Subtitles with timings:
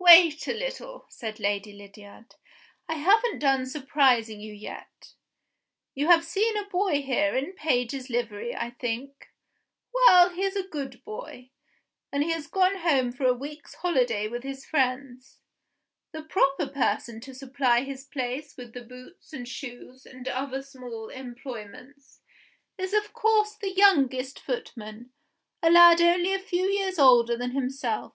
[0.00, 2.34] "Wait a little," said Lady Lydiard,
[2.88, 5.14] "I haven't done surprising you yet.
[5.94, 9.28] You have seen a boy here in a page's livery, I think?
[9.94, 11.50] Well, he is a good boy;
[12.10, 15.38] and he has gone home for a week's holiday with his friends.
[16.10, 21.10] The proper person to supply his place with the boots and shoes and other small
[21.10, 22.22] employments,
[22.76, 25.12] is of course the youngest footman,
[25.62, 28.14] a lad only a few years older than himself.